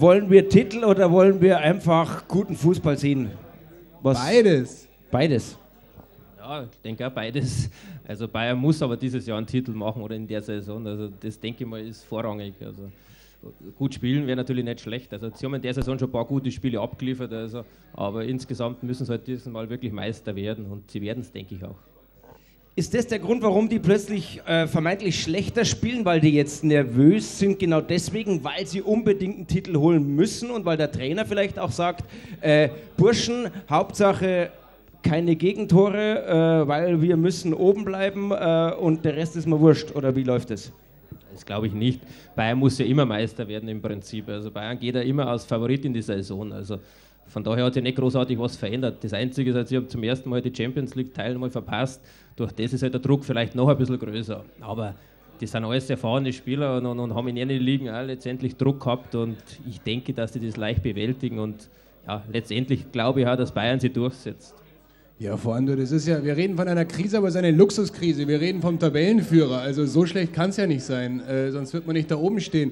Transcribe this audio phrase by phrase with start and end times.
[0.00, 3.30] wollen wir Titel oder wollen wir einfach guten Fußball sehen?
[4.02, 4.18] Was?
[4.18, 4.88] Beides.
[5.10, 5.58] Beides.
[6.38, 7.70] Ja, ich denke auch beides.
[8.06, 10.86] Also Bayern muss aber dieses Jahr einen Titel machen oder in der Saison.
[10.86, 12.54] Also das denke ich mal ist vorrangig.
[12.60, 12.90] Also
[13.76, 15.12] gut spielen wäre natürlich nicht schlecht.
[15.12, 18.82] Also sie haben in der Saison schon ein paar gute Spiele abgeliefert, also, aber insgesamt
[18.82, 21.76] müssen sie halt dieses Mal wirklich Meister werden und sie werden es, denke ich auch.
[22.78, 27.38] Ist das der Grund, warum die plötzlich äh, vermeintlich schlechter spielen, weil die jetzt nervös
[27.38, 27.58] sind?
[27.58, 31.70] Genau deswegen, weil sie unbedingt einen Titel holen müssen und weil der Trainer vielleicht auch
[31.70, 32.04] sagt,
[32.42, 32.68] äh,
[32.98, 34.50] Burschen, Hauptsache
[35.02, 39.96] keine Gegentore, äh, weil wir müssen oben bleiben äh, und der Rest ist mir wurscht.
[39.96, 40.70] Oder wie läuft es?
[41.36, 42.00] Das glaube ich nicht.
[42.34, 44.28] Bayern muss ja immer Meister werden im Prinzip.
[44.28, 46.50] Also Bayern geht ja immer als Favorit in die Saison.
[46.50, 46.78] Also
[47.28, 49.04] von daher hat sich nicht großartig was verändert.
[49.04, 52.02] Das Einzige ist, sie haben zum ersten Mal die Champions League Teilnahme verpasst.
[52.36, 54.44] Durch das ist halt der Druck vielleicht noch ein bisschen größer.
[54.60, 54.94] Aber
[55.40, 58.80] die sind alles erfahrene Spieler und, und, und haben in ihren Ligen auch letztendlich Druck
[58.80, 59.36] gehabt und
[59.68, 61.68] ich denke, dass sie das leicht bewältigen und
[62.06, 64.54] ja, letztendlich glaube ich auch, dass Bayern sie durchsetzt.
[65.18, 67.50] Ja, vor allem, das ist ja, wir reden von einer Krise, aber es ist eine
[67.50, 68.28] Luxuskrise.
[68.28, 69.60] Wir reden vom Tabellenführer.
[69.60, 72.38] Also so schlecht kann es ja nicht sein, äh, sonst wird man nicht da oben
[72.38, 72.64] stehen.